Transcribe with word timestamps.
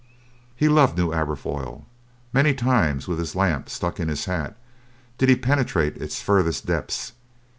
He 0.55 0.67
loved 0.67 0.97
New 0.97 1.11
Aberfoyle. 1.13 1.85
Many 2.33 2.55
times, 2.55 3.07
with 3.07 3.19
his 3.19 3.35
lamp 3.35 3.69
stuck 3.69 3.99
in 3.99 4.07
his 4.07 4.25
hat, 4.25 4.57
did 5.19 5.29
he 5.29 5.35
penetrate 5.35 5.95
its 5.97 6.23
furthest 6.23 6.65
depths. 6.65 7.11